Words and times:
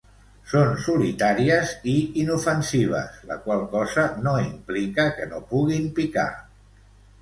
Són 0.53 0.71
solitàries 0.85 1.75
i 1.91 1.93
inofensives, 2.23 3.21
la 3.35 3.39
qual 3.47 3.63
cosa 3.77 4.09
no 4.27 4.37
implica 4.49 5.09
que 5.21 5.33
no 5.35 5.47
puguin 5.55 5.91
picar. 6.03 6.31